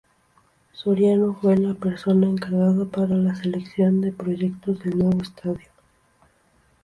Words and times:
Soriano 0.73 1.35
fue 1.39 1.55
la 1.57 1.75
persona 1.75 2.25
encargada 2.27 2.85
para 2.85 3.13
la 3.17 3.35
selección 3.35 4.01
de 4.01 4.11
proyectos 4.11 4.79
del 4.79 4.97
nuevo 4.97 5.21
estadio. 5.21 5.67